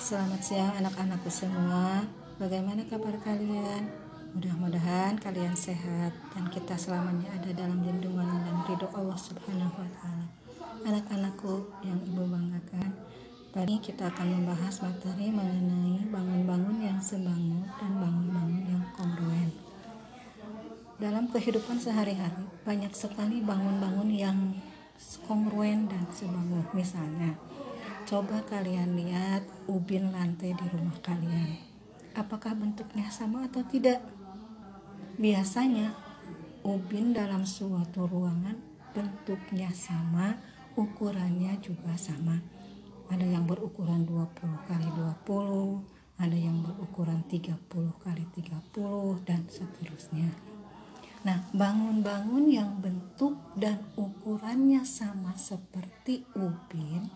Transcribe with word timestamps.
Selamat 0.00 0.40
siang 0.40 0.72
anak-anakku 0.80 1.28
semua. 1.28 2.08
Bagaimana 2.40 2.80
kabar 2.88 3.12
kalian? 3.20 3.92
Mudah-mudahan 4.32 5.20
kalian 5.20 5.52
sehat 5.52 6.16
dan 6.32 6.48
kita 6.48 6.72
selamanya 6.80 7.28
ada 7.36 7.52
dalam 7.52 7.84
lindungan 7.84 8.44
dan 8.48 8.56
ridho 8.64 8.88
Allah 8.96 9.20
Subhanahu 9.20 9.76
wa 9.76 9.90
taala. 10.00 10.26
Anak-anakku 10.88 11.68
yang 11.84 12.00
Ibu 12.00 12.24
banggakan, 12.24 12.96
Tadi 13.56 13.80
kita 13.80 14.12
akan 14.12 14.36
membahas 14.36 14.84
materi 14.84 15.32
mengenai 15.32 16.04
bangun-bangun 16.12 16.76
yang 16.76 17.00
sebangun 17.00 17.64
dan 17.80 17.92
bangun-bangun 17.96 18.64
yang 18.68 18.84
kongruen. 18.92 19.48
Dalam 21.00 21.24
kehidupan 21.32 21.80
sehari-hari, 21.80 22.44
banyak 22.68 22.92
sekali 22.92 23.40
bangun-bangun 23.40 24.12
yang 24.12 24.36
kongruen 25.24 25.88
dan 25.88 26.04
sebangun. 26.12 26.68
Misalnya, 26.76 27.32
coba 28.06 28.38
kalian 28.46 28.94
lihat 28.94 29.42
ubin 29.66 30.14
lantai 30.14 30.54
di 30.54 30.66
rumah 30.70 30.94
kalian. 31.02 31.58
Apakah 32.14 32.54
bentuknya 32.54 33.10
sama 33.10 33.50
atau 33.50 33.60
tidak? 33.66 34.00
Biasanya, 35.18 35.92
ubin 36.62 37.12
dalam 37.12 37.42
suatu 37.44 38.06
ruangan 38.06 38.56
bentuknya 38.94 39.68
sama, 39.74 40.38
ukurannya 40.76 41.56
juga 41.60 41.96
sama 41.96 42.36
ada 43.08 43.24
yang 43.24 43.46
berukuran 43.46 44.04
20 44.04 44.68
kali 44.68 44.88
20 44.92 46.20
ada 46.20 46.36
yang 46.36 46.60
berukuran 46.64 47.24
30 47.24 47.56
kali 48.02 48.24
30 48.36 49.24
dan 49.24 49.40
seterusnya 49.48 50.28
nah 51.24 51.42
bangun-bangun 51.56 52.44
yang 52.46 52.78
bentuk 52.78 53.34
dan 53.58 53.82
ukurannya 53.98 54.84
sama 54.86 55.34
seperti 55.34 56.22
ubin 56.36 57.08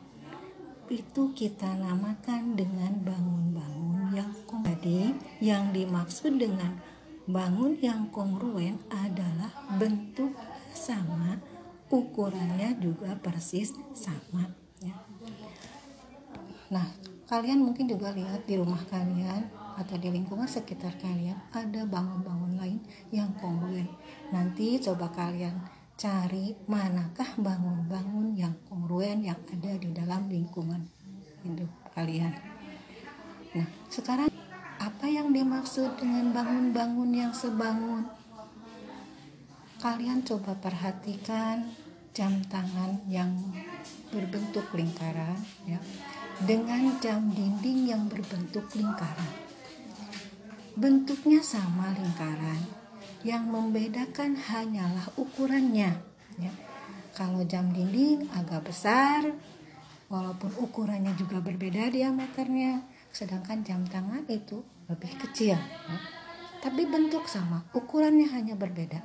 itu 0.91 1.30
kita 1.39 1.79
namakan 1.79 2.59
dengan 2.59 2.91
bangun-bangun 3.07 4.10
yang 4.10 4.30
jadi 4.66 5.15
yang 5.38 5.71
dimaksud 5.71 6.35
dengan 6.35 6.83
bangun 7.30 7.79
yang 7.79 8.10
kongruen 8.10 8.74
adalah 8.91 9.55
bentuk 9.79 10.35
sama 10.74 11.38
ukurannya 11.87 12.74
juga 12.83 13.15
persis 13.15 13.71
sama 13.95 14.51
ya. 14.83 14.99
Nah, 16.74 16.87
kalian 17.30 17.63
mungkin 17.63 17.87
juga 17.87 18.11
lihat 18.11 18.51
di 18.51 18.59
rumah 18.59 18.83
kalian 18.91 19.46
atau 19.79 19.95
di 19.95 20.11
lingkungan 20.11 20.51
sekitar 20.51 20.99
kalian 20.99 21.38
ada 21.55 21.87
bangun-bangun 21.87 22.59
lain 22.59 22.83
yang 23.15 23.30
kongruen. 23.38 23.87
Nanti 24.35 24.83
coba 24.83 25.07
kalian 25.15 25.55
cari 25.95 26.57
manakah 26.66 27.37
bangun-bangun 27.38 28.30
kongruen 29.01 29.24
yang 29.24 29.40
ada 29.48 29.73
di 29.80 29.96
dalam 29.96 30.29
lingkungan 30.29 30.84
hidup 31.40 31.73
kalian. 31.96 32.37
Nah, 33.56 33.65
sekarang 33.88 34.29
apa 34.76 35.09
yang 35.09 35.32
dimaksud 35.32 35.96
dengan 35.96 36.37
bangun-bangun 36.37 37.09
yang 37.09 37.32
sebangun? 37.32 38.04
Kalian 39.80 40.21
coba 40.21 40.52
perhatikan 40.52 41.73
jam 42.12 42.45
tangan 42.45 43.01
yang 43.09 43.32
berbentuk 44.12 44.68
lingkaran 44.76 45.40
ya 45.65 45.80
dengan 46.45 47.01
jam 47.01 47.24
dinding 47.32 47.88
yang 47.88 48.04
berbentuk 48.04 48.68
lingkaran. 48.76 49.32
Bentuknya 50.76 51.40
sama 51.40 51.88
lingkaran, 51.96 52.68
yang 53.24 53.48
membedakan 53.48 54.37
hanyalah 54.37 55.09
ukurannya. 55.16 55.96
Ya. 56.37 56.52
Kalau 57.15 57.43
jam 57.45 57.75
dinding 57.75 58.30
agak 58.33 58.71
besar, 58.71 59.27
walaupun 60.11 60.51
ukurannya 60.59 61.15
juga 61.19 61.43
berbeda 61.43 61.91
diameternya, 61.91 62.83
sedangkan 63.11 63.63
jam 63.67 63.83
tangan 63.87 64.27
itu 64.31 64.62
lebih 64.91 65.15
kecil. 65.19 65.59
Ya. 65.59 65.99
Tapi 66.61 66.87
bentuk 66.87 67.27
sama, 67.27 67.65
ukurannya 67.72 68.29
hanya 68.31 68.55
berbeda. 68.55 69.01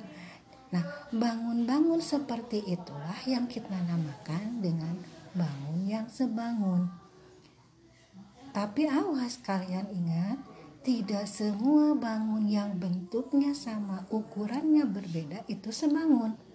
Nah, 0.74 0.82
bangun-bangun 1.14 2.02
seperti 2.02 2.60
itulah 2.68 3.16
yang 3.24 3.46
kita 3.46 3.72
namakan 3.86 4.60
dengan 4.60 4.98
bangun 5.32 5.86
yang 5.86 6.06
sebangun. 6.10 6.90
Tapi 8.50 8.88
awas 8.88 9.38
kalian 9.44 9.86
ingat, 9.92 10.38
tidak 10.82 11.26
semua 11.28 11.94
bangun 11.98 12.46
yang 12.46 12.78
bentuknya 12.78 13.52
sama, 13.52 14.06
ukurannya 14.10 14.86
berbeda 14.86 15.44
itu 15.50 15.70
sebangun. 15.70 16.45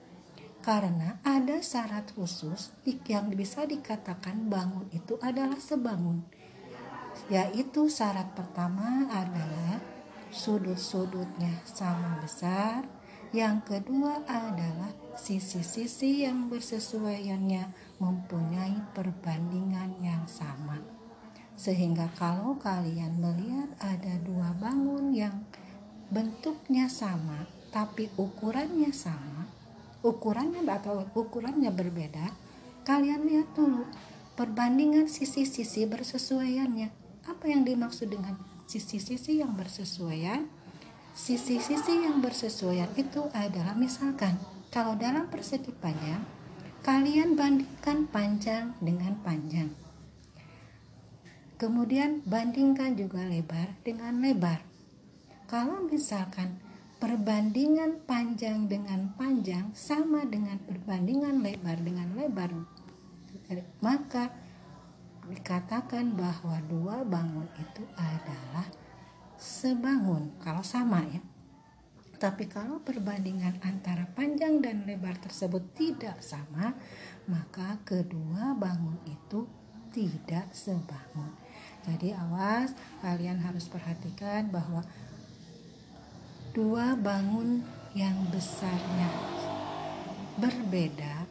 Karena 0.61 1.17
ada 1.25 1.57
syarat 1.57 2.13
khusus 2.13 2.69
yang 3.09 3.33
bisa 3.33 3.65
dikatakan 3.65 4.45
bangun 4.45 4.85
itu 4.93 5.17
adalah 5.17 5.57
sebangun. 5.57 6.21
Yaitu 7.33 7.89
syarat 7.89 8.37
pertama 8.37 9.09
adalah 9.09 9.81
sudut-sudutnya 10.29 11.65
sama 11.65 12.21
besar. 12.21 12.85
Yang 13.31 13.73
kedua 13.73 14.21
adalah 14.27 14.93
sisi-sisi 15.17 16.27
yang 16.27 16.51
bersesuaiannya 16.51 17.97
mempunyai 17.97 18.77
perbandingan 18.93 19.97
yang 20.03 20.27
sama. 20.27 20.77
Sehingga 21.55 22.11
kalau 22.19 22.59
kalian 22.59 23.17
melihat 23.17 23.71
ada 23.79 24.19
dua 24.21 24.51
bangun 24.59 25.15
yang 25.15 25.47
bentuknya 26.11 26.91
sama 26.91 27.47
tapi 27.71 28.11
ukurannya 28.19 28.91
sama, 28.91 29.40
ukurannya 30.01 30.65
atau 30.65 31.05
ukurannya 31.17 31.69
berbeda, 31.73 32.33
kalian 32.85 33.25
lihat 33.25 33.53
dulu 33.53 33.85
perbandingan 34.37 35.09
sisi-sisi 35.09 35.85
bersesuaiannya. 35.89 36.89
Apa 37.29 37.45
yang 37.49 37.61
dimaksud 37.65 38.09
dengan 38.09 38.37
sisi-sisi 38.65 39.41
yang 39.41 39.53
bersesuaian? 39.53 40.49
Sisi-sisi 41.11 42.07
yang 42.07 42.23
bersesuaian 42.23 42.89
itu 42.97 43.27
adalah 43.35 43.77
misalkan 43.77 44.39
kalau 44.71 44.95
dalam 44.95 45.27
persegi 45.27 45.75
panjang 45.75 46.23
kalian 46.81 47.37
bandingkan 47.37 48.09
panjang 48.09 48.73
dengan 48.81 49.19
panjang 49.21 49.69
Kemudian 51.61 52.25
bandingkan 52.25 52.97
juga 52.97 53.21
lebar 53.21 53.77
dengan 53.85 54.17
lebar. 54.17 54.65
Kalau 55.45 55.85
misalkan 55.85 56.57
perbandingan 57.01 58.05
panjang 58.05 58.69
dengan 58.69 59.09
panjang 59.17 59.73
sama 59.73 60.21
dengan 60.29 60.61
perbandingan 60.61 61.41
lebar 61.41 61.81
dengan 61.81 62.13
lebar, 62.13 62.53
maka 63.81 64.29
dikatakan 65.25 66.13
bahwa 66.13 66.61
dua 66.69 67.01
bangun 67.01 67.49
itu 67.57 67.81
adalah 67.97 68.69
sebangun 69.41 70.37
kalau 70.45 70.61
sama 70.61 71.01
ya. 71.09 71.25
Tapi 72.21 72.45
kalau 72.45 72.85
perbandingan 72.85 73.57
antara 73.65 74.05
panjang 74.13 74.61
dan 74.61 74.85
lebar 74.85 75.17
tersebut 75.17 75.73
tidak 75.73 76.21
sama, 76.21 76.77
maka 77.25 77.81
kedua 77.81 78.53
bangun 78.53 79.01
itu 79.09 79.49
tidak 79.89 80.53
sebangun. 80.53 81.33
Jadi 81.81 82.13
awas 82.13 82.77
kalian 83.01 83.41
harus 83.41 83.65
perhatikan 83.65 84.53
bahwa 84.53 84.85
dua 86.51 86.99
bangun 86.99 87.63
yang 87.95 88.15
besarnya. 88.27 89.11
Berbeda 90.39 91.27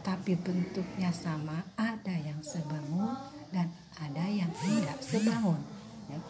tapi 0.00 0.38
bentuknya 0.38 1.12
sama. 1.12 1.60
Ada 1.76 2.14
yang 2.14 2.40
sebangun 2.40 3.12
dan 3.52 3.68
ada 4.00 4.24
yang 4.28 4.48
tidak 4.60 4.98
sebangun. 5.02 5.60
Ya. 6.06 6.22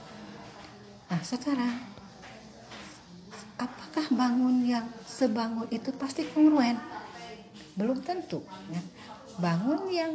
nah 1.12 1.20
sekarang 1.20 1.76
apakah 3.60 4.06
bangun 4.08 4.64
yang 4.64 4.88
sebangun 5.04 5.68
itu 5.68 5.92
pasti 5.94 6.24
kongruen? 6.32 6.80
Belum 7.78 8.00
tentu 8.02 8.42
ya. 8.72 8.82
Bangun 9.36 9.92
yang 9.92 10.12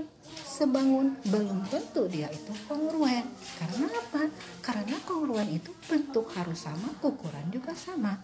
sebangun. 0.62 1.18
Belum 1.26 1.66
tentu 1.66 2.06
dia 2.06 2.30
itu 2.30 2.54
kongruen. 2.70 3.26
Karena 3.58 3.90
apa? 3.90 4.30
Karena 4.62 4.98
kongruen 5.02 5.50
itu 5.50 5.74
bentuk 5.90 6.30
harus 6.38 6.62
sama 6.62 6.94
ukuran 7.02 7.50
juga 7.50 7.74
sama. 7.74 8.22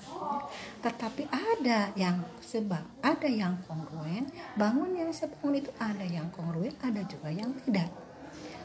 Tetapi 0.85 1.25
ada 1.33 1.89
yang 1.97 2.21
sebab 2.45 3.01
ada 3.01 3.25
yang 3.25 3.57
kongruen. 3.65 4.29
Bangun 4.53 4.93
yang 4.93 5.09
sebangun 5.09 5.65
itu 5.65 5.71
ada 5.81 6.05
yang 6.05 6.29
kongruen 6.29 6.77
ada 6.85 7.01
juga 7.09 7.33
yang 7.33 7.49
tidak. 7.65 7.89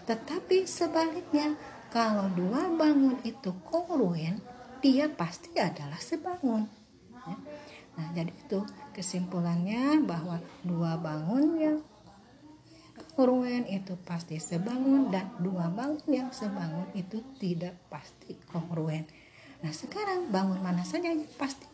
Tetapi 0.04 0.68
sebaliknya 0.68 1.56
kalau 1.88 2.28
dua 2.36 2.68
bangun 2.76 3.16
itu 3.24 3.56
kongruen 3.64 4.36
dia 4.84 5.08
pasti 5.08 5.56
adalah 5.56 5.96
sebangun. 5.96 6.68
Ya. 7.22 7.38
nah 7.92 8.08
jadi 8.18 8.34
itu 8.34 8.66
kesimpulannya 8.90 10.02
bahwa 10.02 10.42
dua 10.66 10.98
bangun 10.98 11.54
yang 11.54 11.78
kongruen 12.92 13.64
itu 13.68 13.96
pasti 14.04 14.36
sebangun 14.36 15.08
dan 15.08 15.32
dua 15.40 15.68
bangun 15.72 16.04
yang 16.08 16.30
sebangun 16.32 16.88
itu 16.92 17.20
tidak 17.40 17.76
pasti 17.88 18.36
kongruen. 18.48 19.08
Nah 19.64 19.72
sekarang 19.72 20.28
bangun 20.28 20.60
mana 20.60 20.84
saja 20.84 21.12
yang 21.12 21.24
pasti 21.36 21.66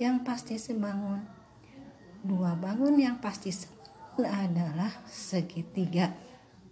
yang 0.00 0.16
pasti 0.24 0.56
sebangun 0.56 1.24
dua 2.22 2.56
bangun 2.56 2.96
yang 2.96 3.18
pasti 3.18 3.52
adalah 4.20 4.92
segitiga 5.08 6.12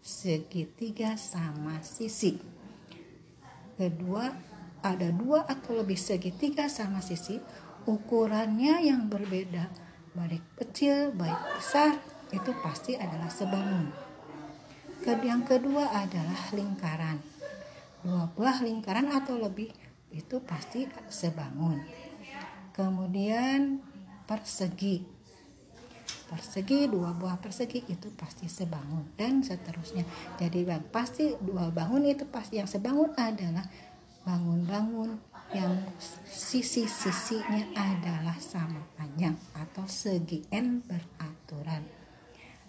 segitiga 0.01 1.15
sama 1.21 1.81
sisi. 1.85 2.41
Kedua, 3.77 4.29
ada 4.85 5.09
dua 5.13 5.45
atau 5.49 5.77
lebih 5.77 5.97
segitiga 5.97 6.69
sama 6.69 7.01
sisi, 7.01 7.41
ukurannya 7.89 8.85
yang 8.85 9.09
berbeda, 9.09 9.69
baik 10.17 10.45
kecil, 10.61 11.13
baik 11.17 11.41
besar, 11.57 11.97
itu 12.31 12.51
pasti 12.63 12.95
adalah 12.97 13.31
sebangun. 13.31 13.91
Yang 15.05 15.43
kedua 15.47 15.91
adalah 15.91 16.41
lingkaran. 16.55 17.19
Dua 18.01 18.29
buah 18.33 18.65
lingkaran 18.65 19.13
atau 19.13 19.37
lebih 19.37 19.73
itu 20.11 20.41
pasti 20.43 20.89
sebangun. 21.09 21.83
Kemudian 22.73 23.81
persegi 24.25 25.21
persegi 26.31 26.87
dua 26.87 27.11
buah 27.11 27.43
persegi 27.43 27.91
itu 27.91 28.07
pasti 28.15 28.47
sebangun 28.47 29.03
dan 29.19 29.43
seterusnya 29.43 30.07
jadi 30.39 30.63
bang 30.63 30.87
pasti 30.95 31.35
dua 31.43 31.75
bangun 31.75 32.07
itu 32.07 32.23
pasti 32.31 32.63
yang 32.63 32.71
sebangun 32.71 33.11
adalah 33.19 33.67
bangun-bangun 34.23 35.19
yang 35.51 35.75
sisi-sisinya 36.31 37.75
adalah 37.75 38.39
sama 38.39 38.79
panjang 38.95 39.35
atau 39.59 39.83
segi 39.91 40.47
n 40.55 40.87
beraturan 40.87 41.83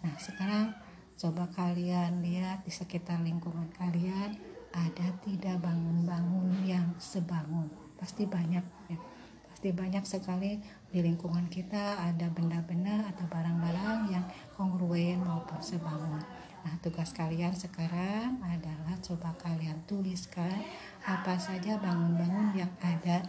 nah 0.01 0.13
sekarang 0.17 0.73
coba 1.17 1.45
kalian 1.53 2.25
lihat 2.25 2.65
di 2.65 2.73
sekitar 2.73 3.21
lingkungan 3.21 3.69
kalian 3.77 4.37
ada 4.73 5.07
tidak 5.21 5.61
bangun-bangun 5.61 6.65
yang 6.65 6.91
sebangun 6.97 7.69
pasti 8.01 8.25
banyak 8.25 8.65
ya 8.89 8.99
pasti 9.61 9.77
banyak 9.77 10.01
sekali 10.01 10.57
di 10.89 11.05
lingkungan 11.05 11.45
kita 11.45 12.01
ada 12.01 12.27
benda-benda 12.33 13.05
atau 13.13 13.29
barang-barang 13.29 14.09
yang 14.09 14.25
kongruen 14.57 15.21
maupun 15.21 15.61
sebangun. 15.61 16.17
Nah, 16.65 16.73
tugas 16.81 17.13
kalian 17.13 17.53
sekarang 17.53 18.41
adalah 18.41 18.97
coba 19.05 19.37
kalian 19.37 19.77
tuliskan 19.85 20.65
apa 21.05 21.37
saja 21.37 21.77
bangun-bangun 21.77 22.57
yang 22.57 22.73
ada 22.81 23.21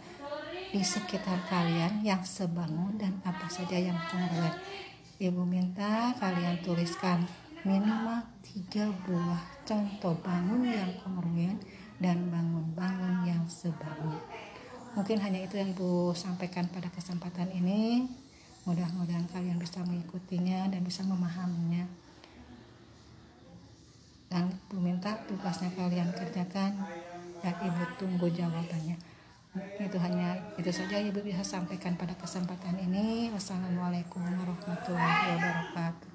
di 0.73 0.81
sekitar 0.81 1.37
kalian 1.53 2.01
yang 2.01 2.25
sebangun 2.25 2.97
dan 2.97 3.21
apa 3.21 3.45
saja 3.45 3.77
yang 3.77 3.97
kongruen. 4.09 4.57
Ibu 5.21 5.45
minta 5.45 6.13
kalian 6.17 6.61
tuliskan 6.65 7.25
minimal 7.61 8.21
tiga 8.41 8.89
buah 9.05 9.41
contoh 9.63 10.17
bangun 10.25 10.65
yang 10.65 10.91
kongruen 10.99 11.61
dan 12.01 12.27
bangun-bangun 12.27 13.23
yang 13.23 13.45
sebangun 13.47 14.19
mungkin 14.93 15.17
hanya 15.21 15.41
itu 15.41 15.57
yang 15.57 15.73
ibu 15.73 16.13
sampaikan 16.13 16.69
pada 16.69 16.89
kesempatan 16.93 17.49
ini. 17.49 18.05
Mudah-mudahan 18.63 19.27
kalian 19.27 19.59
bisa 19.59 19.83
mengikutinya 19.83 20.71
dan 20.71 20.81
bisa 20.87 21.03
memahaminya. 21.03 21.83
Dan 24.31 24.49
ibu 24.49 24.79
minta 24.79 25.19
tugasnya 25.27 25.73
kalian 25.75 26.09
kerjakan 26.15 26.79
dan 27.43 27.55
ibu 27.59 27.83
tunggu 27.99 28.31
jawabannya 28.31 29.12
itu 29.53 29.97
hanya 30.01 30.33
itu 30.57 30.73
saja 30.73 30.97
ibu 30.97 31.21
bisa 31.21 31.45
sampaikan 31.45 31.93
pada 31.93 32.17
kesempatan 32.17 32.77
ini. 32.81 33.29
Wassalamualaikum 33.29 34.21
warahmatullahi 34.21 35.37
wabarakatuh 35.37 36.12